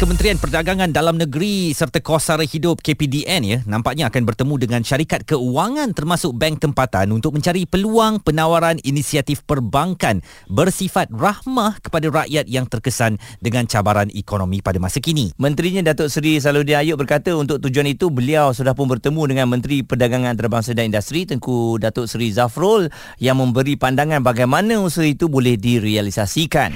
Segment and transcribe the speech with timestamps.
[0.00, 5.28] Kementerian Perdagangan Dalam Negeri serta Kos Sara Hidup KPDN ya nampaknya akan bertemu dengan syarikat
[5.28, 12.64] keuangan termasuk bank tempatan untuk mencari peluang penawaran inisiatif perbankan bersifat rahmah kepada rakyat yang
[12.64, 15.36] terkesan dengan cabaran ekonomi pada masa kini.
[15.36, 19.84] Menterinya Datuk Seri Saludin Ayub berkata untuk tujuan itu beliau sudah pun bertemu dengan Menteri
[19.84, 22.88] Perdagangan Antarabangsa dan Industri Tengku Datuk Seri Zafrul
[23.20, 26.72] yang memberi pandangan bagaimana usaha itu boleh direalisasikan.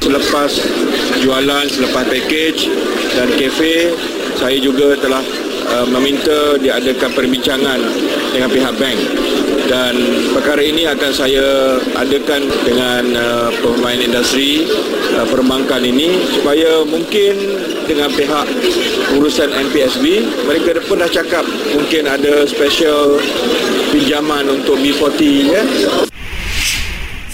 [0.00, 0.64] Selepas
[1.20, 2.68] jualan, selepas package
[3.16, 3.92] dan kafe,
[4.36, 5.22] saya juga telah
[5.72, 7.80] uh, meminta diadakan perbincangan
[8.32, 8.98] dengan pihak bank.
[9.66, 9.98] Dan
[10.30, 14.62] perkara ini akan saya adakan dengan uh, pemain industri
[15.18, 17.34] uh, perbankan ini supaya mungkin
[17.86, 18.46] dengan pihak
[19.18, 23.18] urusan NPSB mereka pun dah cakap mungkin ada special
[23.94, 25.20] pinjaman untuk B40
[25.50, 25.62] ya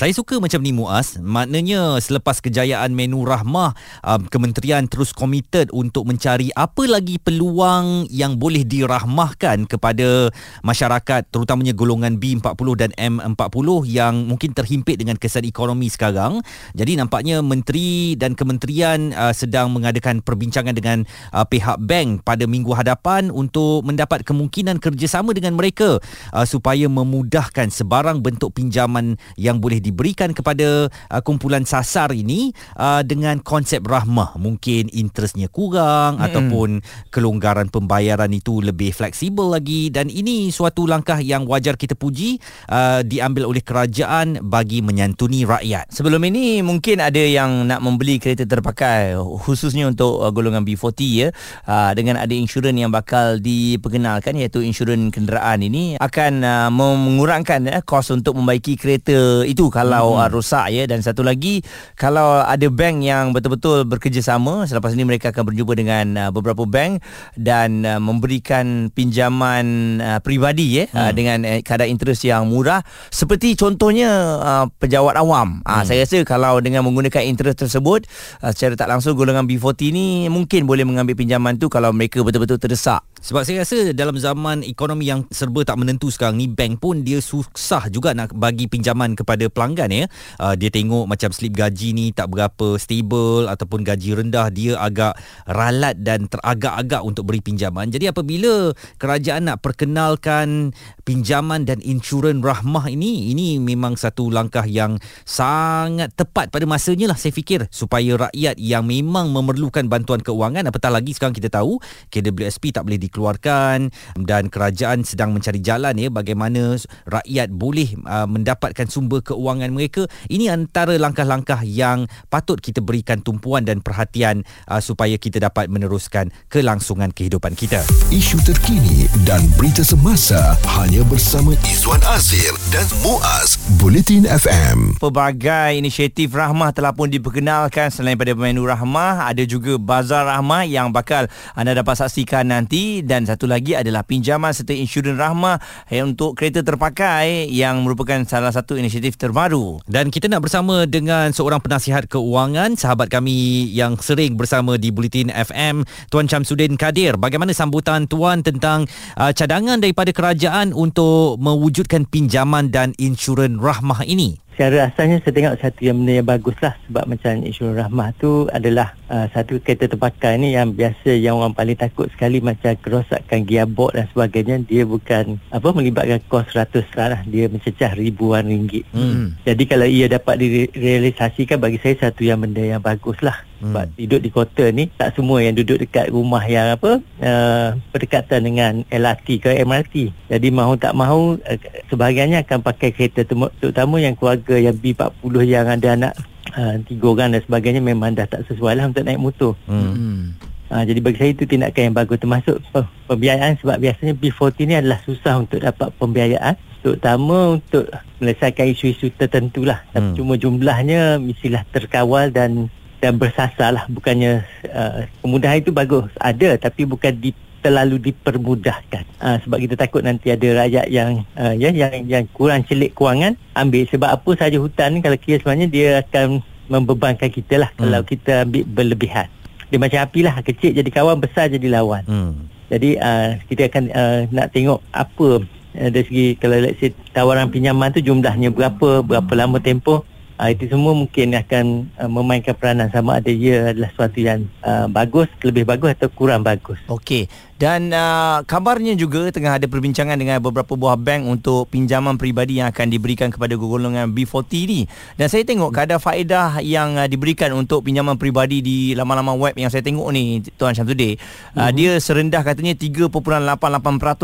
[0.02, 1.14] saya suka macam ni Muaz.
[1.22, 3.70] Maknanya selepas kejayaan menu rahmah,
[4.02, 10.34] um, kementerian terus komited untuk mencari apa lagi peluang yang boleh dirahmahkan kepada
[10.66, 16.42] masyarakat terutamanya golongan B40 dan M40 yang mungkin terhimpit dengan kesan ekonomi sekarang.
[16.74, 22.74] Jadi nampaknya menteri dan kementerian uh, sedang mengadakan perbincangan dengan uh, pihak bank pada minggu
[22.74, 26.02] hadapan untuk mendapat kemungkinan kerjasama dengan mereka
[26.34, 32.56] uh, supaya memudahkan sebarang bentuk pinjaman yang boleh di diberikan kepada uh, kumpulan sasar ini
[32.80, 34.40] uh, dengan konsep rahmah.
[34.40, 36.24] Mungkin interestnya kurang hmm.
[36.24, 36.68] ataupun
[37.12, 39.92] kelonggaran pembayaran itu lebih fleksibel lagi.
[39.92, 42.40] Dan ini suatu langkah yang wajar kita puji
[42.72, 45.92] uh, diambil oleh kerajaan bagi menyantuni rakyat.
[45.92, 51.28] Sebelum ini mungkin ada yang nak membeli kereta terpakai khususnya untuk uh, golongan B40 ya.
[51.68, 57.84] Uh, dengan ada insurans yang bakal diperkenalkan iaitu insurans kenderaan ini akan uh, mengurangkan uh,
[57.84, 60.20] kos untuk membaiki kereta itu kalau hmm.
[60.20, 61.64] uh, rosak ya dan satu lagi
[61.96, 67.00] kalau ada bank yang betul-betul bekerjasama selepas ini mereka akan berjumpa dengan uh, beberapa bank
[67.40, 71.00] dan uh, memberikan pinjaman uh, peribadi ya hmm.
[71.00, 75.84] uh, dengan uh, kadar interest yang murah seperti contohnya uh, pejabat awam uh, hmm.
[75.88, 78.04] saya rasa kalau dengan menggunakan interest tersebut
[78.44, 82.60] uh, secara tak langsung golongan B40 ni mungkin boleh mengambil pinjaman tu kalau mereka betul-betul
[82.60, 87.06] terdesak sebab saya rasa dalam zaman ekonomi yang serba tak menentu sekarang ni bank pun
[87.06, 90.10] dia susah juga nak bagi pinjaman kepada pelanggan ya.
[90.42, 95.14] Uh, dia tengok macam slip gaji ni tak berapa stable ataupun gaji rendah dia agak
[95.46, 97.94] ralat dan teragak-agak untuk beri pinjaman.
[97.94, 100.74] Jadi apabila kerajaan nak perkenalkan
[101.06, 107.18] pinjaman dan insurans rahmah ini ini memang satu langkah yang sangat tepat pada masanya lah
[107.18, 111.78] saya fikir supaya rakyat yang memang memerlukan bantuan keuangan apatah lagi sekarang kita tahu
[112.10, 113.92] KWSP tak boleh di dikeluarkan
[114.24, 120.08] dan kerajaan sedang mencari jalan ya bagaimana rakyat boleh uh, mendapatkan sumber keuangan mereka.
[120.30, 126.32] Ini antara langkah-langkah yang patut kita berikan tumpuan dan perhatian uh, supaya kita dapat meneruskan
[126.48, 127.84] kelangsungan kehidupan kita.
[128.08, 136.30] Isu terkini dan berita semasa hanya bersama Izwan Azir dan Muaz Bulletin FM pelbagai inisiatif
[136.30, 137.90] rahmah telah pun diperkenalkan.
[137.90, 141.26] Selain pada menu rahmah ada juga bazar rahmah yang bakal
[141.58, 143.02] anda dapat saksikan nanti.
[143.02, 145.58] Dan satu lagi adalah pinjaman serta insurans rahmah
[145.90, 149.82] eh, untuk kereta terpakai yang merupakan salah satu inisiatif terbaru.
[149.90, 155.34] Dan kita nak bersama dengan seorang penasihat keuangan, sahabat kami yang sering bersama di Bulletin
[155.34, 155.82] FM,
[156.14, 157.18] Tuan Chamsudin Kadir.
[157.18, 158.86] Bagaimana sambutan Tuan tentang
[159.18, 164.38] uh, cadangan daripada kerajaan untuk mewujudkan pinjaman dan insurans rahmah ini?
[164.52, 168.46] Secara asalnya saya tengok satu yang benda yang bagus lah sebab macam insurans rahmah tu
[168.52, 173.44] adalah uh, satu kereta terpakai ni yang biasa yang orang paling takut sekali macam kerosakan
[173.48, 174.56] gearbox dan sebagainya.
[174.64, 178.84] Dia bukan apa melibatkan kos ratus lah dia mencecah ribuan ringgit.
[178.92, 179.36] Hmm.
[179.46, 183.96] jadi kalau ia dapat direalisasikan bagi saya satu yang benda yang bagus lah sebab hmm.
[184.02, 188.72] duduk di kota ni tak semua yang duduk dekat rumah yang apa uh, berdekatan dengan
[188.90, 189.94] LRT ke MRT
[190.26, 193.22] jadi mahu tak mahu uh, sebahagiannya akan pakai kereta
[193.62, 196.12] terutama yang keluarga yang B40 yang ada anak
[196.58, 200.50] uh, tiga orang dan sebagainya memang dah tak sesuai lah untuk naik motor hmm.
[200.72, 202.56] Uh, jadi bagi saya itu tindakan yang bagus termasuk
[203.04, 207.92] pembiayaan sebab biasanya B40 ni adalah susah untuk dapat pembiayaan terutama untuk
[208.24, 210.16] melesaikan isu-isu tertentu lah tapi hmm.
[210.16, 213.84] cuma jumlahnya mestilah terkawal dan dan bersasar lah.
[213.90, 216.06] Bukannya uh, kemudahan itu bagus.
[216.22, 219.04] Ada tapi bukan di terlalu dipermudahkan.
[219.18, 223.34] Uh, sebab kita takut nanti ada rakyat yang uh, ya yang yang kurang celik kewangan
[223.58, 223.82] ambil.
[223.90, 226.38] Sebab apa saja hutan ni kalau kira sebenarnya dia akan
[226.70, 227.70] membebankan kita lah.
[227.74, 227.90] Hmm.
[227.90, 229.26] kalau kita ambil berlebihan.
[229.74, 230.34] Dia macam api lah.
[230.46, 232.06] Kecil jadi kawan besar jadi lawan.
[232.06, 232.46] Hmm.
[232.70, 235.28] Jadi uh, kita akan uh, nak tengok apa
[235.76, 240.06] uh, dari segi kalau let's say tawaran pinjaman tu jumlahnya berapa, berapa lama tempoh.
[240.40, 241.64] Uh, itu semua mungkin akan
[242.00, 246.42] uh, memainkan peranan sama ada ia adalah sesuatu yang uh, bagus, lebih bagus atau kurang
[246.42, 246.80] bagus.
[246.88, 247.28] Okey.
[247.62, 252.74] Dan uh, kabarnya juga tengah ada perbincangan dengan beberapa buah bank untuk pinjaman peribadi yang
[252.74, 254.80] akan diberikan kepada golongan B40 ni.
[255.14, 259.70] Dan saya tengok kadar faedah yang uh, diberikan untuk pinjaman peribadi di laman-laman web yang
[259.70, 261.14] saya tengok ni Tuan Syamsuddin.
[261.54, 261.70] Uh, mm-hmm.
[261.78, 263.14] Dia serendah katanya 3.88%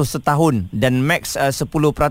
[0.02, 1.62] setahun dan max uh, 10%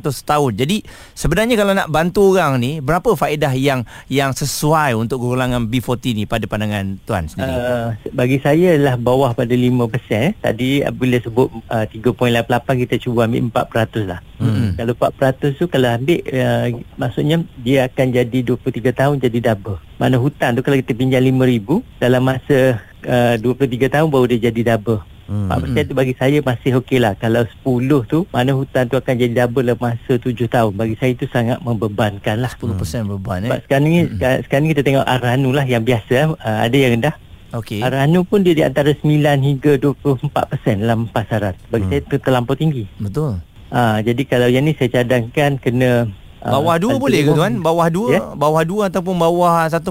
[0.08, 0.56] setahun.
[0.56, 6.04] Jadi sebenarnya kalau nak bantu orang ni berapa faedah yang yang sesuai untuk golongan B40
[6.16, 7.52] ni pada pandangan Tuan sendiri?
[7.52, 10.40] Uh, bagi saya adalah bawah pada 5%.
[10.40, 14.22] Tadi bila dia sebut uh, 3.88 kita cuba ambil 4% lah.
[14.38, 14.78] Hmm.
[14.78, 16.66] Kalau 4% tu kalau ambil uh,
[17.02, 19.82] maksudnya dia akan jadi 23 tahun jadi double.
[19.98, 22.78] Mana hutang tu kalau kita pinjam 5000 dalam masa
[23.10, 25.02] uh, 23 tahun baru dia jadi double.
[25.28, 25.52] Hmm.
[25.52, 29.44] 4% tu bagi saya masih okey lah Kalau 10 tu Mana hutang tu akan jadi
[29.44, 32.72] double dalam masa 7 tahun Bagi saya itu sangat membebankan lah 10%
[33.12, 33.52] beban eh?
[33.52, 34.48] Sebab sekarang ni, hmm.
[34.48, 37.80] sekarang ni kita tengok Aranu lah yang biasa uh, Ada yang rendah Okey.
[37.80, 39.08] Ranu pun dia di antara 9
[39.40, 41.56] hingga 24% dalam pasaran.
[41.72, 41.92] Bagi hmm.
[41.92, 42.84] saya itu terlampau tinggi.
[43.00, 43.40] Betul.
[43.72, 46.08] Ha, jadi kalau yang ni saya cadangkan kena
[46.38, 47.54] Bawah 2 uh, boleh ke tuan?
[47.60, 48.24] Bawah 2, yeah?
[48.38, 49.84] bawah 2 ataupun bawah 1.5%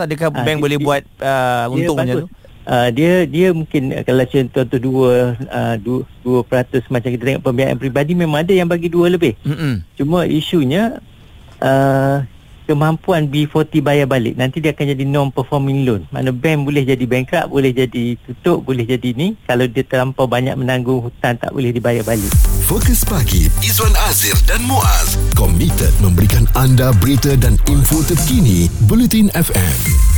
[0.00, 2.28] adakah uh, bank boleh buat uh, untungnya tu?
[2.68, 8.12] Uh, dia dia mungkin kalau contoh tu 2 uh, 2% macam kita tengok pembiayaan peribadi
[8.12, 9.36] memang ada yang bagi 2 lebih.
[9.44, 9.72] Mm-hmm.
[9.96, 11.00] Cuma isunya
[11.60, 12.24] uh,
[12.68, 14.36] kemampuan B40 bayar balik.
[14.36, 16.04] Nanti dia akan jadi non performing loan.
[16.12, 19.40] Mana bank boleh jadi bankrupt boleh jadi tutup boleh jadi ni.
[19.48, 22.28] Kalau dia terlampau banyak menanggung hutang tak boleh dibayar balik.
[22.68, 25.16] Fokus pagi Izwan Azir dan Muaz.
[25.32, 30.17] Komited memberikan anda berita dan info terkini Bulletin FM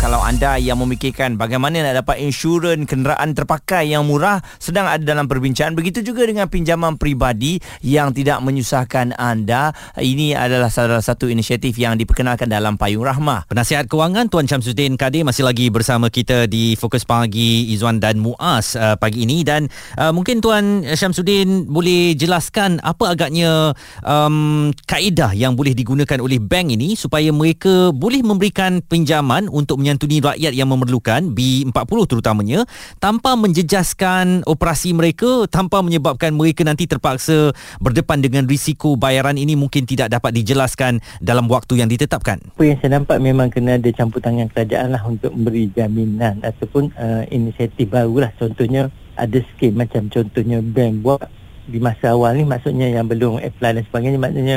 [0.00, 5.28] kalau anda yang memikirkan bagaimana nak dapat insurans kenderaan terpakai yang murah sedang ada dalam
[5.28, 5.76] perbincangan.
[5.76, 9.76] Begitu juga dengan pinjaman peribadi yang tidak menyusahkan anda.
[10.00, 13.52] Ini adalah salah satu inisiatif yang diperkenalkan dalam Payung Rahmah.
[13.52, 18.80] Penasihat Kewangan Tuan Syamsuddin Kadir masih lagi bersama kita di Fokus Pagi Izwan dan Muaz
[18.80, 19.44] uh, pagi ini.
[19.44, 19.68] Dan
[20.00, 26.72] uh, mungkin Tuan Syamsuddin boleh jelaskan apa agaknya um, kaedah yang boleh digunakan oleh bank
[26.72, 32.62] ini supaya mereka boleh memberikan pinjaman untuk menyantuni rakyat yang memerlukan B40 terutamanya
[33.02, 37.50] tanpa menjejaskan operasi mereka tanpa menyebabkan mereka nanti terpaksa
[37.82, 42.38] berdepan dengan risiko bayaran ini mungkin tidak dapat dijelaskan dalam waktu yang ditetapkan.
[42.54, 46.94] Apa yang saya nampak memang kena ada campur tangan kerajaan lah untuk memberi jaminan ataupun
[46.94, 51.26] uh, inisiatif baru lah contohnya ada skim macam contohnya bank buat
[51.66, 54.56] di masa awal ni maksudnya yang belum apply dan sebagainya maknanya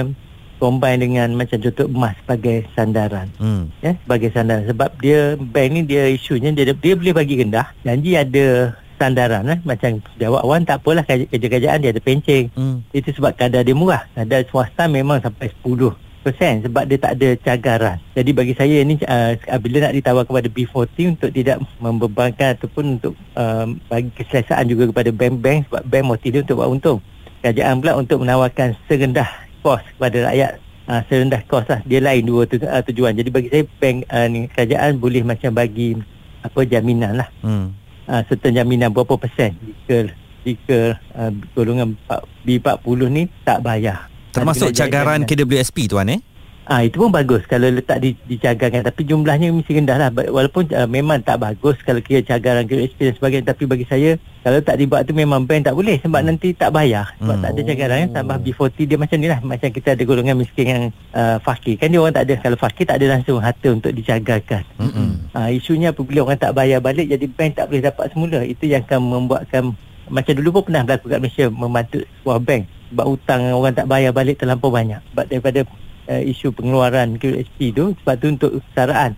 [0.63, 3.27] combine dengan macam contoh emas sebagai sandaran.
[3.35, 3.67] Hmm.
[3.83, 8.15] Ya, sebagai sandaran sebab dia bank ni dia isunya dia dia boleh bagi rendah janji
[8.15, 12.47] ada sandaran eh macam jawab awan tak apalah kerja-kerjaan dia ada penceng.
[12.55, 12.79] Hmm.
[12.95, 14.07] Itu sebab kadar dia murah.
[14.15, 17.97] Kadar swasta memang sampai 10 persen sebab dia tak ada cagaran.
[18.15, 23.13] Jadi bagi saya ini uh, bila nak ditawar kepada B40 untuk tidak membebankan ataupun untuk
[23.35, 26.99] um, bagi keselesaan juga kepada bank-bank sebab bank motif dia untuk buat untung.
[27.43, 30.53] Kerajaan pula untuk menawarkan serendah kos kepada rakyat.
[30.83, 31.79] Uh, serendah kos lah.
[31.87, 33.15] Dia lain dua tu, uh, tujuan.
[33.15, 35.95] Jadi bagi saya bank uh, ni, kerajaan boleh macam bagi
[36.43, 37.29] apa jaminan lah.
[37.39, 37.71] Hmm.
[38.11, 40.11] uh, serta jaminan berapa persen jika
[40.43, 40.79] jika
[41.15, 41.95] uh, golongan
[42.43, 44.11] B40 ni tak bayar.
[44.35, 46.19] Termasuk cagaran KWSP tuan eh
[46.63, 50.09] Ah ha, itu pun bagus kalau letak di dicagangkan tapi jumlahnya mesti rendah lah.
[50.15, 53.51] Walaupun uh, memang tak bagus kalau kira cagaran kira dan sebagainya.
[53.51, 54.15] Tapi bagi saya
[54.47, 55.99] kalau tak dibuat tu memang bank tak boleh.
[55.99, 56.27] Sebab hmm.
[56.31, 57.11] nanti tak bayar.
[57.19, 57.43] Sebab hmm.
[57.43, 58.09] tak ada cagaran kan.
[58.15, 59.39] Tambah B40 dia macam ni lah.
[59.43, 61.75] Macam kita ada golongan miskin yang uh, fakir.
[61.75, 62.33] Kan dia orang tak ada.
[62.39, 64.63] Kalau fakir tak ada langsung harta untuk dicagarkan.
[64.79, 65.27] Hmm.
[65.35, 68.39] ha, isunya apabila orang tak bayar balik jadi bank tak boleh dapat semula.
[68.39, 69.75] Itu yang akan membuatkan
[70.07, 72.63] macam dulu pun pernah berlaku kat Malaysia membantu sebuah bank.
[72.93, 75.03] Sebab hutang orang tak bayar balik terlampau banyak.
[75.11, 75.59] Sebab daripada
[76.07, 79.13] uh, isu pengeluaran QSP tu sebab tu untuk kesaraan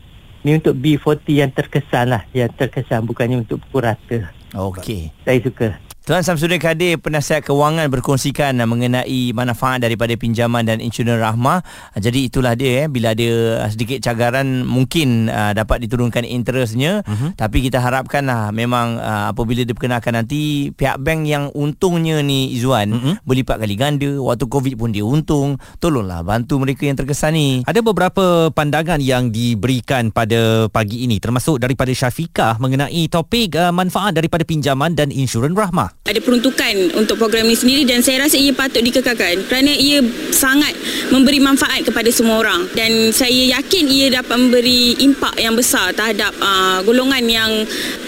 [0.46, 5.12] ni untuk B40 yang terkesan lah yang terkesan bukannya untuk pukul rata Okey.
[5.28, 5.70] Saya suka.
[6.06, 11.66] Tuan Samsudin Kadir, penasihat kewangan berkongsikan mengenai manfaat daripada pinjaman dan insurans rahmah.
[11.98, 17.34] Jadi itulah dia eh bila ada uh, sedikit cagaran mungkin uh, dapat diturunkan interestnya uh-huh.
[17.34, 23.16] tapi kita harapkanlah memang uh, apabila diperkenalkan nanti pihak bank yang untungnya ni Izwan uh-huh.
[23.26, 25.58] berlipat kali ganda waktu Covid pun dia untung.
[25.82, 27.66] Tolonglah bantu mereka yang terkesan ni.
[27.66, 34.14] Ada beberapa pandangan yang diberikan pada pagi ini termasuk daripada Syafiqah mengenai topik uh, manfaat
[34.14, 35.95] daripada pinjaman dan insurans rahmah.
[36.06, 40.78] Ada peruntukan untuk program ini sendiri dan saya rasa ia patut dikekalkan kerana ia sangat
[41.10, 42.70] memberi manfaat kepada semua orang.
[42.78, 47.50] Dan saya yakin ia dapat memberi impak yang besar terhadap uh, golongan yang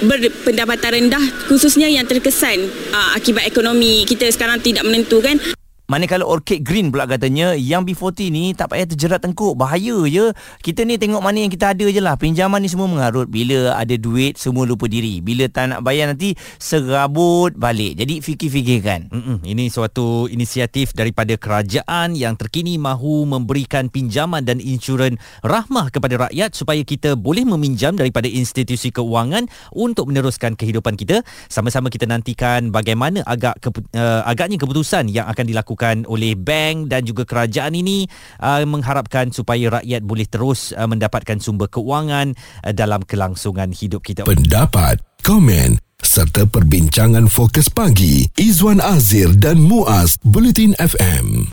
[0.05, 5.41] berpendapatan rendah khususnya yang terkesan uh, akibat ekonomi kita sekarang tidak menentu kan
[5.87, 9.55] Manakala Orchid Green pula katanya yang B40 ni tak payah terjerat tengkuk.
[9.55, 10.35] Bahaya je.
[10.59, 12.19] Kita ni tengok mana yang kita ada je lah.
[12.19, 15.23] Pinjaman ni semua mengarut bila ada duit semua lupa diri.
[15.23, 18.03] Bila tak nak bayar nanti serabut balik.
[18.03, 19.15] Jadi fikir-fikirkan.
[19.15, 26.27] Mm-mm, ini suatu inisiatif daripada kerajaan yang terkini mahu memberikan pinjaman dan insurans rahmah kepada
[26.27, 31.23] rakyat supaya kita boleh meminjam daripada institusi keuangan untuk meneruskan kehidupan kita.
[31.47, 37.05] Sama-sama kita nantikan bagaimana agak kepu- uh, agaknya keputusan yang akan dilakukan oleh bank dan
[37.05, 38.09] juga kerajaan ini
[38.41, 42.33] uh, mengharapkan supaya rakyat boleh terus uh, mendapatkan sumber keuangan
[42.65, 44.25] uh, dalam kelangsungan hidup kita.
[44.25, 51.45] Pendapat, komen serta perbincangan fokus pagi Izwan Azir dan Muaz Bulletin FM.